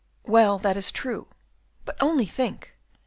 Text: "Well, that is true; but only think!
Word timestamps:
"Well, 0.25 0.57
that 0.57 0.77
is 0.77 0.91
true; 0.91 1.27
but 1.85 1.95
only 2.01 2.25
think! 2.25 2.73